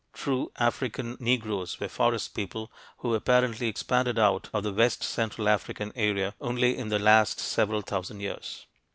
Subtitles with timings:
[0.13, 5.91] True African Negroes were forest people who apparently expanded out of the west central African
[5.95, 8.65] area only in the last several thousand years.